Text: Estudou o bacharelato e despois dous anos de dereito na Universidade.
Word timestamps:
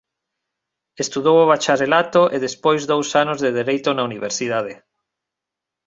Estudou 1.03 1.37
o 1.41 1.49
bacharelato 1.51 2.21
e 2.35 2.37
despois 2.45 2.81
dous 2.91 3.09
anos 3.23 3.37
de 3.43 3.49
dereito 3.59 3.89
na 3.93 4.05
Universidade. 4.09 4.73